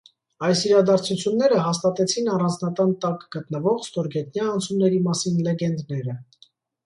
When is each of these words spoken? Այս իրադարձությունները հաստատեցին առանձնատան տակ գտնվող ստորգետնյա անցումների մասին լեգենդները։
Այս 0.45 0.61
իրադարձությունները 0.67 1.59
հաստատեցին 1.65 2.31
առանձնատան 2.37 2.95
տակ 3.05 3.27
գտնվող 3.35 3.85
ստորգետնյա 3.89 4.47
անցումների 4.55 5.03
մասին 5.09 5.37
լեգենդները։ 5.49 6.17